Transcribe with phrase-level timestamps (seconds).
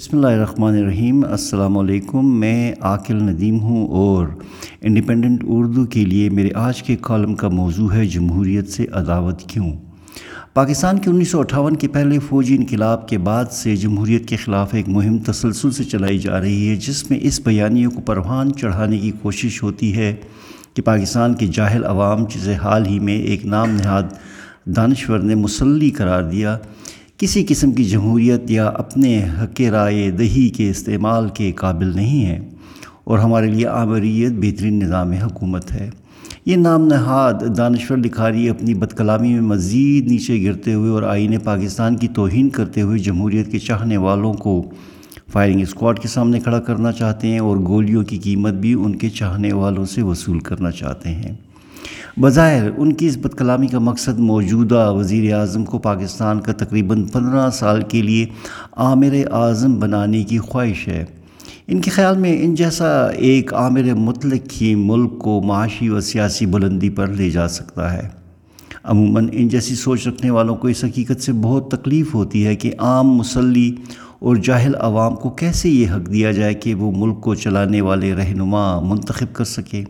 [0.00, 4.26] بسم اللہ الرحمن الرحیم۔ السلام علیکم۔ میں عاقل ندیم ہوں اور
[4.80, 9.70] انڈیپینڈنٹ اردو کے لیے میرے آج کے کالم کا موضوع ہے جمہوریت سے عداوت کیوں؟
[10.54, 14.74] پاکستان کے انیس سو اٹھاون کے پہلے فوجی انقلاب کے بعد سے جمہوریت کے خلاف
[14.74, 18.98] ایک مہم تسلسل سے چلائی جا رہی ہے، جس میں اس بیانیوں کو پروان چڑھانے
[18.98, 20.14] کی کوشش ہوتی ہے
[20.74, 24.02] کہ پاکستان کے جاہل عوام، جسے حال ہی میں ایک نام نہاد
[24.76, 26.58] دانشور نے مسلی قرار دیا
[27.24, 32.40] کسی قسم کی جمہوریت یا اپنے حق رائے دہی کے استعمال کے قابل نہیں ہے
[33.04, 35.90] اور ہمارے لیے آمریت بہترین نظام حکومت ہے۔
[36.46, 41.96] یہ نام نہاد دانشور لکھاری اپنی بدکلامی میں مزید نیچے گرتے ہوئے اور آئین پاکستان
[41.96, 44.62] کی توہین کرتے ہوئے جمہوریت کے چاہنے والوں کو
[45.32, 49.08] فائرنگ اسکواڈ کے سامنے کھڑا کرنا چاہتے ہیں اور گولیوں کی قیمت بھی ان کے
[49.08, 51.34] چاہنے والوں سے وصول کرنا چاہتے ہیں۔
[52.20, 57.04] بظاہر ان کی اس بد کلامی کا مقصد موجودہ وزیر اعظم کو پاکستان کا تقریباً
[57.04, 58.26] پندرہ سال کے لیے
[58.72, 61.04] عامر اعظم بنانے کی خواہش ہے۔
[61.66, 66.46] ان کے خیال میں ان جیسا ایک عامر مطلق ہی ملک کو معاشی و سیاسی
[66.46, 68.08] بلندی پر لے جا سکتا ہے۔
[68.84, 72.72] عموماً ان جیسی سوچ رکھنے والوں کو اس حقیقت سے بہت تکلیف ہوتی ہے کہ
[72.78, 73.74] عام مسلی
[74.18, 78.14] اور جاہل عوام کو کیسے یہ حق دیا جائے کہ وہ ملک کو چلانے والے
[78.14, 79.84] رہنما منتخب کر سکے۔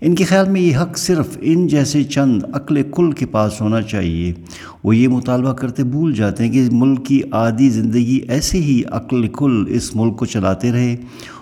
[0.00, 3.82] ان کے خیال میں یہ حق صرف ان جیسے چند عقل کل کے پاس ہونا
[3.82, 4.32] چاہیے۔
[4.84, 9.26] وہ یہ مطالبہ کرتے بھول جاتے ہیں کہ ملک کی عادی زندگی ایسے ہی عقل
[9.28, 10.96] کل اس ملک کو چلاتے رہے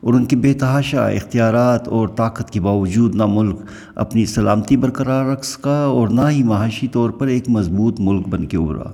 [0.00, 3.56] اور ان کے بے تحاشا اختیارات اور طاقت کے باوجود نہ ملک
[3.94, 8.46] اپنی سلامتی برقرار رکھ سکا اور نہ ہی معاشی طور پر ایک مضبوط ملک بن
[8.46, 8.92] کے ابھرا۔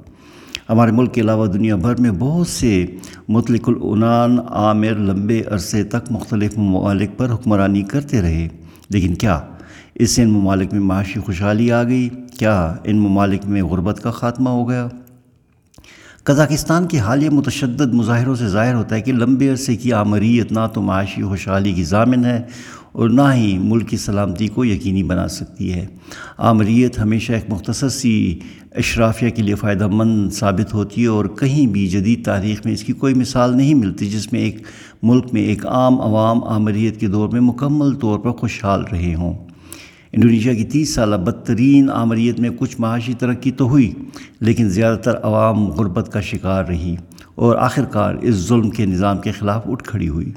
[0.68, 2.86] ہمارے ملک کے علاوہ دنیا بھر میں بہت سے
[3.28, 8.48] مطلق العنان عامر لمبے عرصے تک مختلف ممالک پر حکمرانی کرتے رہے۔
[8.90, 9.40] لیکن کیا
[9.94, 14.10] اس سے ان ممالک میں معاشی خوشحالی آ گئی؟ کیا ان ممالک میں غربت کا
[14.10, 14.88] خاتمہ ہو گیا؟
[16.24, 20.58] قزاقستان کی حالیہ متشدد مظاہروں سے ظاہر ہوتا ہے کہ لمبے عرصے کی آمریت نہ
[20.74, 22.42] تو معاشی خوشحالی کی ضامن ہے
[22.92, 25.86] اور نہ ہی ملک کی سلامتی کو یقینی بنا سکتی ہے۔
[26.38, 28.38] آمریت ہمیشہ ایک مختصر سی
[28.76, 32.84] اشرافیہ کے لیے فائدہ مند ثابت ہوتی ہے اور کہیں بھی جدید تاریخ میں اس
[32.84, 34.62] کی کوئی مثال نہیں ملتی جس میں ایک
[35.02, 39.53] ملک میں ایک عام عوام آمریت کے دور میں مکمل طور پر خوشحال رہے ہوں۔
[40.14, 43.92] انڈونیشیا کی تیس سالہ بدترین آمریت میں کچھ معاشی ترقی تو ہوئی،
[44.40, 46.96] لیکن زیادہ تر عوام غربت کا شکار رہی
[47.34, 50.32] اور آخر کار اس ظلم کے نظام کے خلاف اٹھ کھڑی ہوئی۔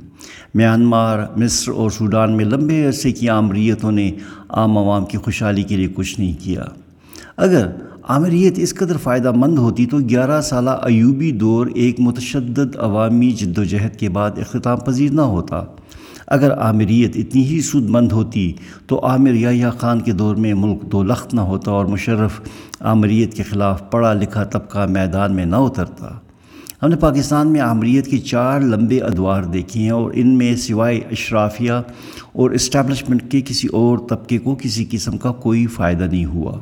[0.55, 4.11] میانمار، مصر اور سوڈان میں لمبے عرصے کی آمریتوں نے
[4.49, 6.63] عام عوام کی خوشحالی کے لیے کچھ نہیں کیا۔
[7.37, 7.67] اگر
[8.07, 13.57] آمریت اس قدر فائدہ مند ہوتی تو گیارہ سالہ ایوبی دور ایک متشدد عوامی جد
[13.57, 15.63] و جہد کے بعد اختتام پذیر نہ ہوتا۔
[16.27, 18.53] اگر آمریت اتنی ہی سود مند ہوتی
[18.87, 22.41] تو عامر یا خان کے دور میں ملک دو لخت نہ ہوتا اور مشرف
[22.79, 26.07] آمریت کے خلاف پڑھا لکھا طبقہ میدان میں نہ اترتا۔
[26.83, 30.97] ہم نے پاکستان میں آمریت کی چار لمبے ادوار دیکھی ہیں اور ان میں سوائے
[30.97, 31.71] اشرافیہ
[32.33, 36.57] اور اسٹیبلشمنٹ کے کسی اور طبقے کو کسی قسم کا کوئی فائدہ نہیں ہوا۔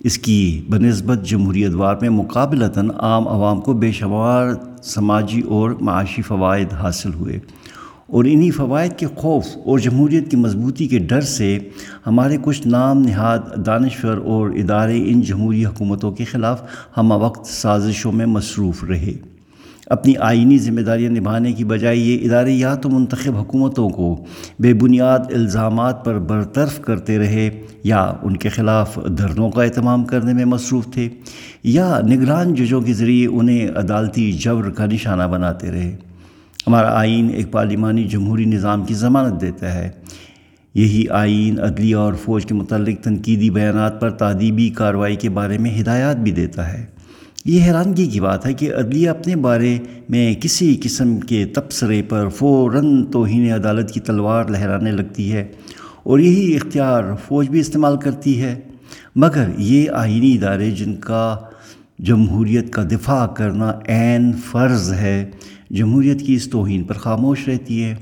[0.00, 4.48] اس کی بنسبت جمہوری ادوار میں مقابلتاً عام عوام کو بے شمار
[4.82, 7.38] سماجی اور معاشی فوائد حاصل ہوئے۔
[8.06, 11.58] اور انہی فوائد کے خوف اور جمہوریت کی مضبوطی کے ڈر سے
[12.06, 16.62] ہمارے کچھ نام نہاد دانشور اور ادارے ان جمہوری حکومتوں کے خلاف
[16.96, 19.12] ہم وقت سازشوں میں مصروف رہے۔
[19.86, 24.24] اپنی آئینی ذمہ داریاں نبھانے کی بجائے یہ ادارے یا تو منتخب حکومتوں کو
[24.58, 30.32] بے بنیاد الزامات پر برطرف کرتے رہے یا ان کے خلاف دھرنوں کا اہتمام کرنے
[30.32, 31.08] میں مصروف تھے
[31.64, 35.96] یا نگران ججوں کے ذریعے انہیں عدالتی جبر کا نشانہ بناتے رہے۔
[36.66, 39.90] ہمارا آئین ایک پارلیمانی جمہوری نظام کی ضمانت دیتا ہے۔
[40.74, 45.80] یہی آئین عدلیہ اور فوج کے متعلق تنقیدی بیانات پر تعدیبی کارروائی کے بارے میں
[45.80, 46.86] ہدایات بھی دیتا ہے۔
[47.44, 52.28] یہ حیرانگی کی بات ہے کہ عدلیہ اپنے بارے میں کسی قسم کے تبصرے پر
[52.28, 55.48] فوراً توہین عدالت کی تلوار لہرانے لگتی ہے
[56.02, 58.60] اور یہی اختیار فوج بھی استعمال کرتی ہے۔
[59.16, 61.36] مگر یہ آئینی ادارے جن کا
[61.98, 65.30] جمہوریت کا دفاع کرنا عین فرض ہے۔
[65.70, 67.94] جمہوریت کی اس توہین پر خاموش رہتی ہے۔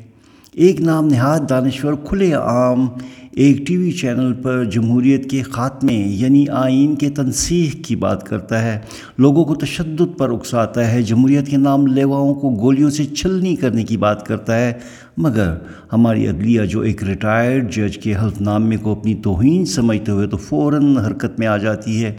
[0.52, 2.86] ایک نام نہاد دانشور، کھلے عام،
[3.30, 8.62] ایک ٹی وی چینل پر جمہوریت کے خاتمے یعنی آئین کے تنسیح کی بات کرتا
[8.62, 8.78] ہے۔
[9.18, 13.84] لوگوں کو تشدد پر اکساتا ہے۔ جمہوریت کے نام لیواؤں کو گولیوں سے چھلنی کرنے
[13.84, 14.72] کی بات کرتا ہے۔
[15.16, 15.54] مگر
[15.92, 20.36] ہماری عدلیہ جو ایک ریٹائرڈ جج کے حلف نامے کو اپنی توہین سمجھتے ہوئے تو
[20.36, 22.12] فوراً حرکت میں آ جاتی ہے۔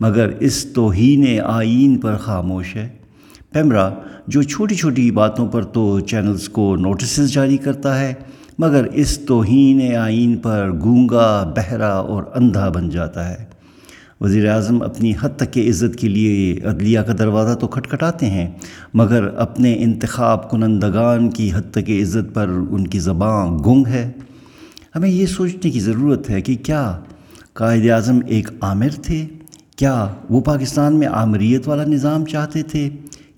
[0.00, 2.88] مگر اس توہین آئین پر خاموش ہے۔
[3.52, 3.90] پیمرا،
[4.26, 8.14] جو چھوٹی چھوٹی باتوں پر تو چینلز کو نوٹسز جاری کرتا ہے،
[8.58, 13.44] مگر اس توہین آئین پر گونگا، بہرا اور اندھا بن جاتا ہے۔
[14.20, 18.50] وزیر اعظم اپنی حد تک کے عزت کے لیے عدلیہ کا دروازہ تو کھٹکھٹاتے ہیں،
[18.94, 24.10] مگر اپنے انتخاب کنندگان کی حد تک عزت پر ان کی زبان گنگ ہے۔
[24.96, 26.98] ہمیں یہ سوچنے کی ضرورت ہے کہ کیا
[27.52, 29.26] قائد اعظم ایک عامر تھے؟
[29.76, 32.90] کیا وہ پاکستان میں عامریت والا نظام چاہتے تھے؟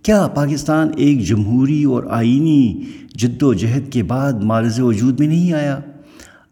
[0.03, 2.83] کیا پاکستان ایک جمہوری اور آئینی
[3.15, 5.79] جد و جہد کے بعد مارز وجود میں نہیں آیا؟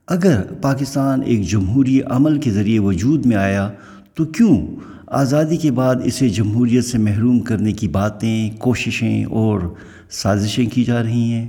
[0.08, 3.70] اگر پاکستان ایک جمہوری عمل کے ذریعے وجود میں آیا،
[4.14, 4.66] تو کیوں
[5.06, 9.60] آزادی کے بعد اسے جمہوریت سے محروم کرنے کی باتیں، کوششیں اور
[10.10, 11.48] سازشیں کی جا رہی ہیں؟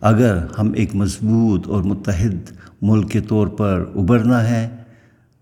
[0.00, 2.52] اگر ہم ایک مضبوط اور متحد
[2.82, 4.68] ملک کے طور پر ابھرنا ہے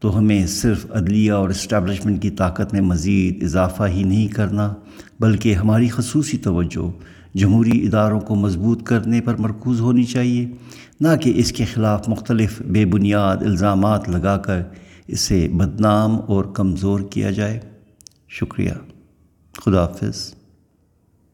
[0.00, 4.74] تو ہمیں صرف عدلیہ اور اسٹیبلشمنٹ کی طاقت میں مزید اضافہ ہی نہیں کرنا،
[5.20, 6.90] بلکہ ہماری خصوصی توجہ
[7.36, 10.48] جمہوری اداروں کو مضبوط کرنے پر مرکوز ہونی چاہیے،
[11.00, 14.62] نہ کہ اس کے خلاف مختلف بے بنیاد الزامات لگا کر
[15.08, 17.60] اسے بدنام اور کمزور کیا جائے۔
[18.28, 18.72] شکریہ۔
[19.64, 20.39] خدا حافظ۔